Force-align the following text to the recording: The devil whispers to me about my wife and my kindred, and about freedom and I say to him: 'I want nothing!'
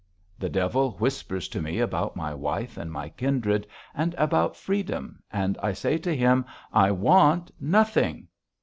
The 0.39 0.49
devil 0.49 0.93
whispers 0.93 1.47
to 1.49 1.61
me 1.61 1.77
about 1.77 2.15
my 2.15 2.33
wife 2.33 2.75
and 2.75 2.91
my 2.91 3.09
kindred, 3.09 3.67
and 3.93 4.15
about 4.17 4.57
freedom 4.57 5.21
and 5.31 5.59
I 5.61 5.73
say 5.73 5.99
to 5.99 6.15
him: 6.15 6.43
'I 6.73 6.89
want 6.93 7.51
nothing!' 7.59 8.27